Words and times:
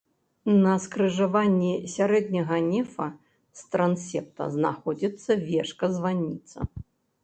На 0.63 0.71
скрыжаванні 0.85 1.73
сярэдняга 1.97 2.57
нефа 2.71 3.07
з 3.63 3.71
трансепта 3.77 4.43
знаходзіцца 4.59 5.43
вежка-званніца. 5.49 6.57